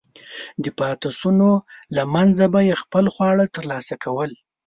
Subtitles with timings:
[0.63, 1.49] د پاتېشونو
[1.95, 4.31] له منځه به یې خپل خواړه ترلاسه کول.